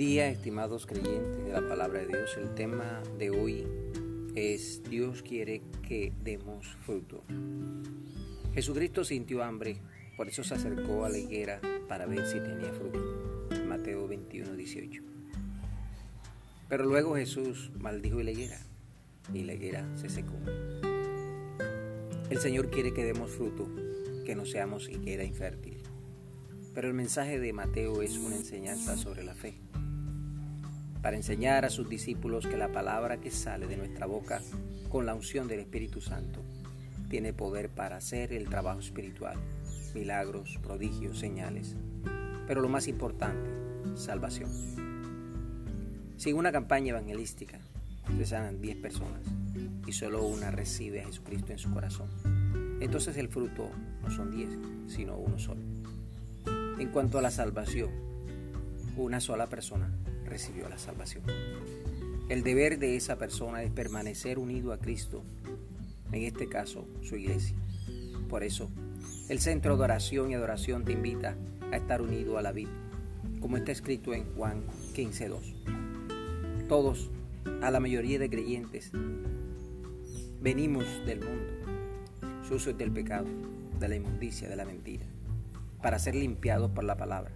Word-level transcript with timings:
día, 0.00 0.30
estimados 0.30 0.86
creyentes 0.86 1.44
de 1.44 1.52
la 1.52 1.60
palabra 1.68 2.00
de 2.00 2.06
Dios. 2.06 2.34
El 2.38 2.54
tema 2.54 3.02
de 3.18 3.28
hoy 3.28 3.66
es 4.34 4.82
Dios 4.88 5.22
quiere 5.22 5.60
que 5.86 6.14
demos 6.24 6.66
fruto. 6.86 7.22
Jesucristo 8.54 9.04
sintió 9.04 9.44
hambre, 9.44 9.76
por 10.16 10.26
eso 10.26 10.42
se 10.42 10.54
acercó 10.54 11.04
a 11.04 11.10
la 11.10 11.18
higuera 11.18 11.60
para 11.86 12.06
ver 12.06 12.26
si 12.26 12.40
tenía 12.40 12.72
fruto. 12.72 12.98
Mateo 13.68 14.08
21, 14.08 14.56
18. 14.56 15.02
Pero 16.70 16.86
luego 16.86 17.14
Jesús 17.14 17.70
maldijo 17.78 18.22
la 18.22 18.30
higuera 18.30 18.58
y 19.34 19.42
la 19.42 19.52
higuera 19.52 19.86
se 19.98 20.08
secó. 20.08 20.38
El 22.30 22.38
Señor 22.38 22.70
quiere 22.70 22.94
que 22.94 23.04
demos 23.04 23.32
fruto, 23.32 23.68
que 24.24 24.34
no 24.34 24.46
seamos 24.46 24.88
higuera 24.88 25.24
infértil. 25.24 25.82
Pero 26.72 26.88
el 26.88 26.94
mensaje 26.94 27.38
de 27.38 27.52
Mateo 27.52 28.00
es 28.00 28.16
una 28.16 28.36
enseñanza 28.36 28.96
sobre 28.96 29.24
la 29.24 29.34
fe 29.34 29.58
para 31.02 31.16
enseñar 31.16 31.64
a 31.64 31.70
sus 31.70 31.88
discípulos 31.88 32.46
que 32.46 32.56
la 32.56 32.72
palabra 32.72 33.20
que 33.20 33.30
sale 33.30 33.66
de 33.66 33.76
nuestra 33.76 34.06
boca 34.06 34.40
con 34.88 35.06
la 35.06 35.14
unción 35.14 35.48
del 35.48 35.60
Espíritu 35.60 36.00
Santo 36.00 36.42
tiene 37.08 37.32
poder 37.32 37.70
para 37.70 37.96
hacer 37.96 38.32
el 38.32 38.48
trabajo 38.48 38.80
espiritual, 38.80 39.36
milagros, 39.94 40.58
prodigios, 40.62 41.18
señales, 41.18 41.74
pero 42.46 42.60
lo 42.60 42.68
más 42.68 42.86
importante, 42.86 43.50
salvación. 43.94 44.50
Sin 46.16 46.36
una 46.36 46.52
campaña 46.52 46.90
evangelística, 46.90 47.58
se 48.16 48.26
sanan 48.26 48.60
10 48.60 48.76
personas 48.76 49.22
y 49.86 49.92
solo 49.92 50.24
una 50.24 50.50
recibe 50.50 51.00
a 51.00 51.06
Jesucristo 51.06 51.52
en 51.52 51.58
su 51.58 51.72
corazón. 51.72 52.08
Entonces 52.80 53.16
el 53.16 53.28
fruto 53.28 53.70
no 54.02 54.10
son 54.10 54.30
10, 54.30 54.48
sino 54.88 55.16
uno 55.16 55.38
solo. 55.38 55.60
En 56.78 56.88
cuanto 56.90 57.18
a 57.18 57.22
la 57.22 57.30
salvación, 57.30 57.90
una 58.96 59.20
sola 59.20 59.46
persona 59.48 59.90
recibió 60.30 60.68
la 60.68 60.78
salvación. 60.78 61.24
El 62.28 62.42
deber 62.42 62.78
de 62.78 62.96
esa 62.96 63.18
persona 63.18 63.62
es 63.62 63.70
permanecer 63.70 64.38
unido 64.38 64.72
a 64.72 64.78
Cristo, 64.78 65.24
en 66.12 66.22
este 66.22 66.48
caso 66.48 66.86
su 67.02 67.16
iglesia. 67.16 67.56
Por 68.28 68.44
eso, 68.44 68.70
el 69.28 69.40
centro 69.40 69.76
de 69.76 69.82
oración 69.82 70.30
y 70.30 70.34
adoración 70.34 70.84
te 70.84 70.92
invita 70.92 71.36
a 71.72 71.76
estar 71.76 72.00
unido 72.00 72.38
a 72.38 72.42
la 72.42 72.52
vida, 72.52 72.70
como 73.40 73.56
está 73.56 73.72
escrito 73.72 74.14
en 74.14 74.32
Juan 74.36 74.62
15.2. 74.94 76.66
Todos, 76.68 77.10
a 77.60 77.70
la 77.72 77.80
mayoría 77.80 78.20
de 78.20 78.30
creyentes, 78.30 78.92
venimos 80.40 80.84
del 81.04 81.20
mundo, 81.20 81.52
sucios 82.46 82.78
del 82.78 82.92
pecado, 82.92 83.26
de 83.80 83.88
la 83.88 83.96
inmundicia, 83.96 84.48
de 84.48 84.54
la 84.56 84.64
mentira, 84.64 85.06
para 85.82 85.98
ser 85.98 86.14
limpiados 86.14 86.70
por 86.70 86.84
la 86.84 86.96
palabra 86.96 87.32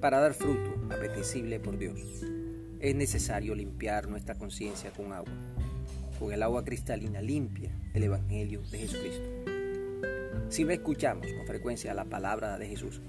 para 0.00 0.18
dar 0.18 0.32
fruto 0.32 0.74
apetecible 0.94 1.60
por 1.60 1.78
Dios, 1.78 2.00
es 2.80 2.94
necesario 2.94 3.54
limpiar 3.54 4.08
nuestra 4.08 4.34
conciencia 4.34 4.90
con 4.90 5.12
agua, 5.12 5.32
con 6.18 6.32
el 6.32 6.42
agua 6.42 6.64
cristalina 6.64 7.20
limpia 7.20 7.70
del 7.92 8.04
Evangelio 8.04 8.62
de 8.70 8.78
Jesucristo. 8.78 9.28
Si 10.48 10.64
no 10.64 10.70
escuchamos 10.70 11.26
con 11.32 11.46
frecuencia 11.46 11.92
la 11.94 12.06
palabra 12.06 12.58
de 12.58 12.66
Jesús, 12.66 13.02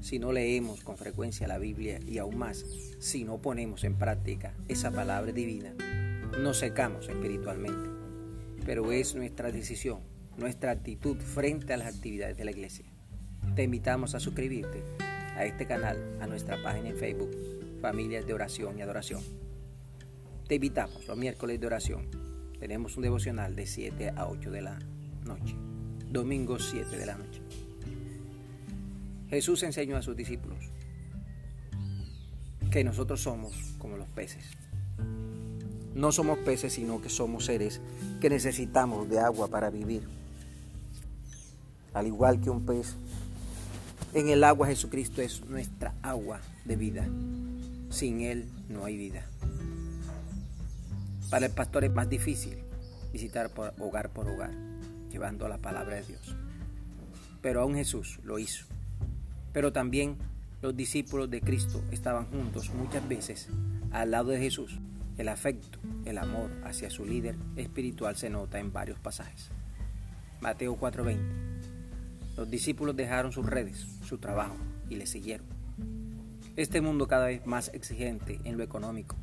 si 0.00 0.18
no 0.18 0.32
leemos 0.32 0.82
con 0.82 0.98
frecuencia 0.98 1.48
la 1.48 1.58
Biblia 1.58 2.00
y 2.06 2.18
aún 2.18 2.36
más, 2.36 2.66
si 2.98 3.24
no 3.24 3.38
ponemos 3.38 3.84
en 3.84 3.94
práctica 3.94 4.54
esa 4.68 4.90
palabra 4.90 5.32
divina, 5.32 5.74
nos 6.40 6.58
secamos 6.58 7.08
espiritualmente. 7.08 7.88
Pero 8.64 8.90
es 8.90 9.14
nuestra 9.14 9.52
decisión, 9.52 10.00
nuestra 10.36 10.72
actitud 10.72 11.16
frente 11.18 11.72
a 11.72 11.76
las 11.76 11.94
actividades 11.94 12.36
de 12.36 12.44
la 12.44 12.50
iglesia. 12.50 12.84
Te 13.54 13.62
invitamos 13.62 14.14
a 14.14 14.20
suscribirte 14.20 14.82
a 15.36 15.44
este 15.44 15.66
canal, 15.66 16.18
a 16.20 16.26
nuestra 16.26 16.62
página 16.62 16.88
en 16.88 16.96
Facebook, 16.96 17.30
Familias 17.80 18.26
de 18.26 18.34
Oración 18.34 18.78
y 18.78 18.82
Adoración. 18.82 19.22
Te 20.48 20.54
invitamos 20.56 21.06
los 21.06 21.16
miércoles 21.16 21.60
de 21.60 21.66
oración. 21.66 22.08
Tenemos 22.58 22.96
un 22.96 23.02
devocional 23.02 23.54
de 23.54 23.66
7 23.66 24.14
a 24.16 24.28
8 24.28 24.50
de 24.50 24.62
la 24.62 24.78
noche. 25.24 25.54
Domingo 26.10 26.58
7 26.58 26.96
de 26.96 27.06
la 27.06 27.16
noche. 27.16 27.42
Jesús 29.28 29.62
enseñó 29.62 29.96
a 29.96 30.02
sus 30.02 30.16
discípulos 30.16 30.70
que 32.70 32.84
nosotros 32.84 33.20
somos 33.20 33.74
como 33.78 33.96
los 33.96 34.08
peces. 34.08 34.46
No 35.94 36.12
somos 36.12 36.38
peces, 36.38 36.74
sino 36.74 37.02
que 37.02 37.08
somos 37.08 37.46
seres 37.46 37.80
que 38.20 38.30
necesitamos 38.30 39.08
de 39.08 39.18
agua 39.18 39.48
para 39.48 39.70
vivir. 39.70 40.06
Al 41.92 42.06
igual 42.06 42.40
que 42.40 42.50
un 42.50 42.64
pez 42.64 42.96
en 44.16 44.30
el 44.30 44.44
agua 44.44 44.68
Jesucristo 44.68 45.20
es 45.20 45.44
nuestra 45.44 45.92
agua 46.00 46.40
de 46.64 46.74
vida. 46.76 47.06
Sin 47.90 48.22
Él 48.22 48.48
no 48.66 48.86
hay 48.86 48.96
vida. 48.96 49.26
Para 51.28 51.44
el 51.44 51.52
pastor 51.52 51.84
es 51.84 51.92
más 51.92 52.08
difícil 52.08 52.56
visitar 53.12 53.50
por 53.50 53.74
hogar 53.78 54.08
por 54.08 54.26
hogar, 54.26 54.52
llevando 55.10 55.46
la 55.48 55.58
palabra 55.58 55.96
de 55.96 56.04
Dios. 56.04 56.34
Pero 57.42 57.60
aún 57.60 57.74
Jesús 57.74 58.18
lo 58.24 58.38
hizo. 58.38 58.64
Pero 59.52 59.74
también 59.74 60.16
los 60.62 60.74
discípulos 60.74 61.30
de 61.30 61.42
Cristo 61.42 61.84
estaban 61.90 62.24
juntos 62.24 62.70
muchas 62.70 63.06
veces 63.06 63.48
al 63.90 64.12
lado 64.12 64.30
de 64.30 64.38
Jesús. 64.38 64.78
El 65.18 65.28
afecto, 65.28 65.78
el 66.06 66.16
amor 66.16 66.50
hacia 66.64 66.88
su 66.88 67.04
líder 67.04 67.36
espiritual 67.56 68.16
se 68.16 68.30
nota 68.30 68.58
en 68.60 68.72
varios 68.72 68.98
pasajes. 68.98 69.50
Mateo 70.40 70.78
4:20 70.78 71.45
los 72.36 72.50
discípulos 72.50 72.94
dejaron 72.94 73.32
sus 73.32 73.46
redes, 73.46 73.86
su 74.04 74.18
trabajo 74.18 74.56
y 74.90 74.96
le 74.96 75.06
siguieron. 75.06 75.46
Este 76.56 76.80
mundo 76.80 77.08
cada 77.08 77.26
vez 77.26 77.46
más 77.46 77.70
exigente 77.72 78.40
en 78.44 78.58
lo 78.58 78.62
económico, 78.62 79.16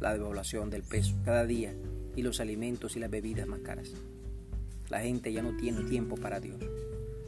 la 0.00 0.12
devaluación 0.12 0.70
del 0.70 0.82
peso 0.82 1.16
cada 1.24 1.44
día 1.44 1.74
y 2.14 2.22
los 2.22 2.40
alimentos 2.40 2.96
y 2.96 3.00
las 3.00 3.10
bebidas 3.10 3.46
más 3.46 3.60
caras. 3.60 3.92
La 4.90 5.00
gente 5.00 5.32
ya 5.32 5.42
no 5.42 5.56
tiene 5.56 5.82
tiempo 5.84 6.16
para 6.16 6.40
Dios. 6.40 6.58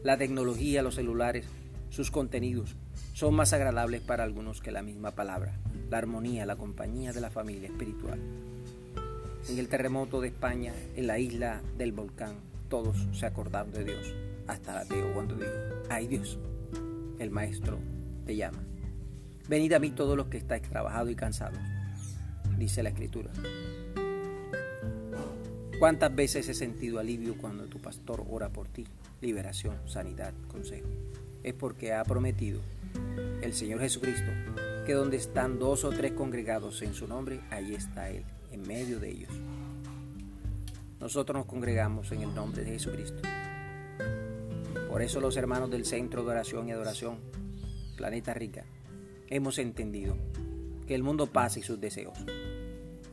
La 0.02 0.16
tecnología, 0.16 0.82
los 0.82 0.94
celulares, 0.94 1.46
sus 1.90 2.10
contenidos 2.10 2.76
son 3.12 3.34
más 3.34 3.52
agradables 3.52 4.00
para 4.00 4.24
algunos 4.24 4.60
que 4.60 4.70
la 4.70 4.82
misma 4.82 5.10
palabra, 5.10 5.58
la 5.90 5.98
armonía, 5.98 6.46
la 6.46 6.56
compañía 6.56 7.12
de 7.12 7.20
la 7.20 7.30
familia 7.30 7.68
espiritual. 7.68 8.18
En 9.48 9.58
el 9.58 9.68
terremoto 9.68 10.20
de 10.20 10.28
España, 10.28 10.72
en 10.96 11.06
la 11.06 11.18
isla 11.18 11.60
del 11.76 11.92
volcán, 11.92 12.34
todos 12.68 12.96
se 13.12 13.26
acordaron 13.26 13.72
de 13.72 13.84
Dios 13.84 14.14
hasta 14.50 14.74
la 14.74 14.80
ateo 14.80 15.12
cuando 15.14 15.36
digo, 15.36 15.50
ay 15.88 16.06
Dios, 16.06 16.38
el 17.18 17.30
Maestro 17.30 17.78
te 18.26 18.36
llama. 18.36 18.58
Venid 19.48 19.72
a 19.72 19.78
mí 19.78 19.90
todos 19.90 20.16
los 20.16 20.26
que 20.26 20.38
estáis 20.38 20.62
trabajados 20.62 21.10
y 21.10 21.14
cansados, 21.14 21.58
dice 22.58 22.82
la 22.82 22.90
Escritura. 22.90 23.30
¿Cuántas 25.78 26.14
veces 26.14 26.48
he 26.48 26.54
sentido 26.54 26.98
alivio 26.98 27.38
cuando 27.38 27.64
tu 27.64 27.80
pastor 27.80 28.24
ora 28.28 28.50
por 28.50 28.68
ti? 28.68 28.86
Liberación, 29.22 29.76
sanidad, 29.86 30.34
consejo. 30.48 30.88
Es 31.42 31.54
porque 31.54 31.94
ha 31.94 32.04
prometido 32.04 32.60
el 33.40 33.54
Señor 33.54 33.80
Jesucristo 33.80 34.30
que 34.84 34.92
donde 34.92 35.16
están 35.16 35.58
dos 35.58 35.84
o 35.84 35.90
tres 35.90 36.12
congregados 36.12 36.82
en 36.82 36.92
su 36.92 37.06
nombre, 37.06 37.40
ahí 37.50 37.74
está 37.74 38.10
Él, 38.10 38.24
en 38.50 38.62
medio 38.62 39.00
de 39.00 39.10
ellos. 39.10 39.32
Nosotros 40.98 41.38
nos 41.38 41.46
congregamos 41.46 42.12
en 42.12 42.22
el 42.22 42.34
nombre 42.34 42.62
de 42.62 42.72
Jesucristo. 42.72 43.22
Por 44.90 45.02
eso 45.02 45.20
los 45.20 45.36
hermanos 45.36 45.70
del 45.70 45.86
Centro 45.86 46.24
de 46.24 46.30
Oración 46.30 46.68
y 46.68 46.72
Adoración, 46.72 47.18
Planeta 47.96 48.34
Rica, 48.34 48.64
hemos 49.28 49.58
entendido 49.58 50.16
que 50.88 50.96
el 50.96 51.04
mundo 51.04 51.28
pasa 51.28 51.60
y 51.60 51.62
sus 51.62 51.80
deseos, 51.80 52.18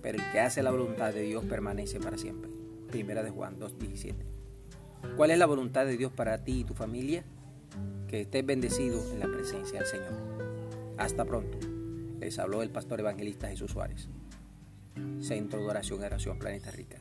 pero 0.01 0.17
el 0.17 0.31
que 0.31 0.39
hace 0.39 0.63
la 0.63 0.71
voluntad 0.71 1.13
de 1.13 1.21
Dios 1.21 1.45
permanece 1.45 1.99
para 1.99 2.17
siempre. 2.17 2.49
Primera 2.89 3.21
de 3.21 3.29
Juan 3.29 3.59
2.17. 3.59 4.15
¿Cuál 5.15 5.29
es 5.29 5.37
la 5.37 5.45
voluntad 5.45 5.85
de 5.85 5.97
Dios 5.97 6.11
para 6.11 6.43
ti 6.43 6.61
y 6.61 6.63
tu 6.63 6.73
familia? 6.73 7.23
Que 8.07 8.21
estés 8.21 8.43
bendecido 8.43 8.99
en 9.11 9.19
la 9.19 9.27
presencia 9.27 9.77
del 9.77 9.87
Señor. 9.87 10.13
Hasta 10.97 11.25
pronto. 11.25 11.59
Les 12.19 12.39
habló 12.39 12.63
el 12.63 12.71
pastor 12.71 13.01
evangelista 13.01 13.49
Jesús 13.49 13.71
Suárez. 13.71 14.09
Centro 15.19 15.59
de 15.59 15.67
Oración 15.67 15.99
y 15.99 16.01
Adoración 16.01 16.39
Planeta 16.39 16.71
Rica. 16.71 16.97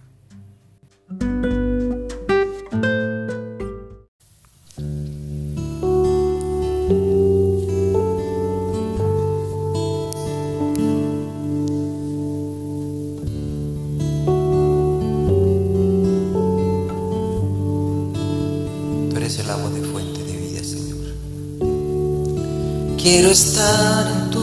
Quiero 23.09 23.31
estar 23.31 24.05
en 24.11 24.31
tu 24.33 24.43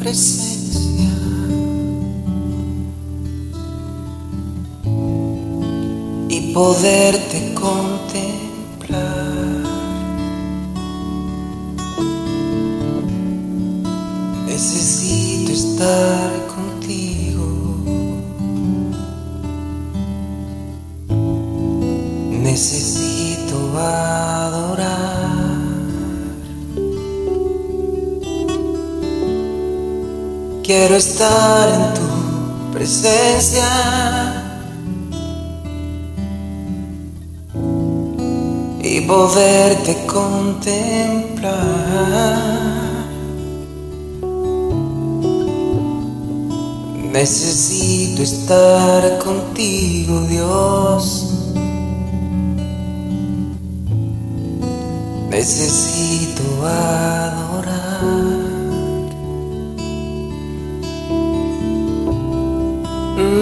presencia. 0.00 1.10
Y 6.30 6.40
poderte 6.54 7.52
contemplar. 7.52 8.94
Necesito 14.46 15.52
estar 15.52 16.30
contigo. 16.56 17.44
Necesito 22.30 22.89
Quiero 30.72 30.94
estar 30.94 31.68
en 31.68 31.94
tu 31.94 32.06
presencia. 32.72 33.66
y 38.80 39.00
poderte 39.00 40.06
contemplar. 40.06 41.56
Necesito 47.12 48.22
estar 48.22 49.18
contigo, 49.18 50.20
Dios. 50.28 51.34
Necesito 55.30 56.44
adorar. 56.64 58.49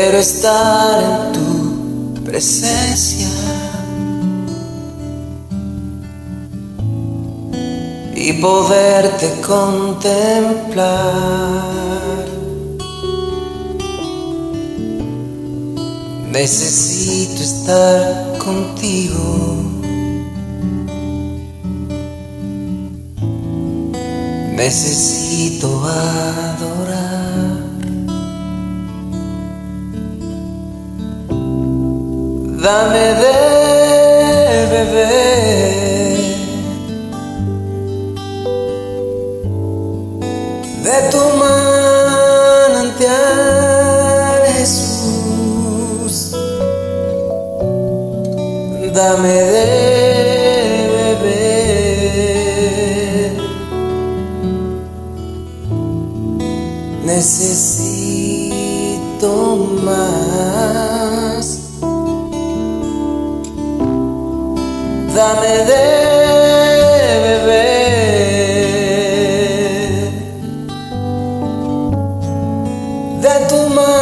Quiero 0.00 0.18
estar 0.18 1.02
en 1.02 1.32
tu 1.32 2.22
presencia. 2.22 3.26
y 8.14 8.32
poderte 8.34 9.26
contemplar. 9.40 10.86
Necesito 16.30 17.42
estar 17.42 18.38
contigo. 18.38 19.24
Necesito 24.54 25.66
adorar. 25.84 26.77
Dame 32.68 33.14
de 33.14 33.37
Dame 65.28 65.56
de 65.68 65.84
beber. 67.24 67.68
de 73.22 73.34
tu 73.48 73.60
manantial. 73.76 73.98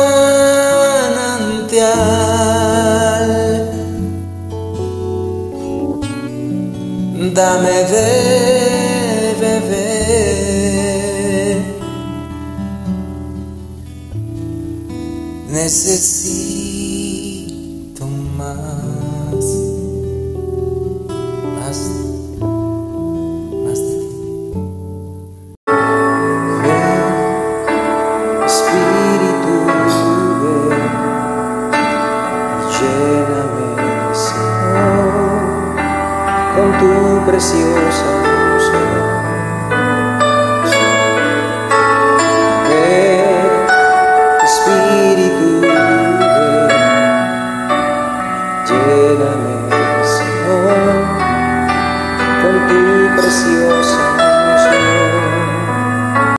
Dame 7.35 7.79
de 7.93 8.09
beber. 9.41 10.47
Necesito 15.51 16.56